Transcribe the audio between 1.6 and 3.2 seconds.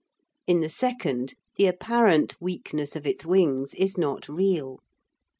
apparent weakness of